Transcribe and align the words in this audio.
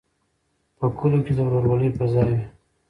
په 0.77 0.85
کلیو 0.97 1.25
کې 1.25 1.33
د 1.35 1.39
ورورولۍ 1.47 1.89
فضا 1.97 2.21
وي. 2.29 2.39